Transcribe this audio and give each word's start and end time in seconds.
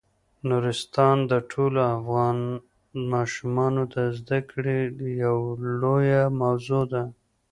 نورستان 0.49 1.17
د 1.31 1.33
ټولو 1.51 1.79
افغان 1.97 2.37
ماشومانو 3.13 3.81
د 3.93 3.95
زده 4.17 4.39
کړې 4.51 4.79
یوه 5.23 5.49
لویه 5.81 6.23
موضوع 6.41 6.83
ده. 6.93 7.03